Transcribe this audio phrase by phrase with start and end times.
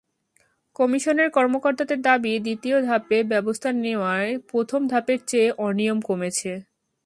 [0.75, 6.51] কমিশনের কর্মকর্তাদের দাবি, দ্বিতীয় ধাপে ব্যবস্থা নেওয়ায় প্রথম ধাপের চেয়ে অনিয়ম কমেছে।